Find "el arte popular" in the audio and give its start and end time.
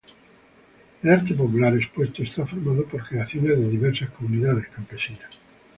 1.03-1.75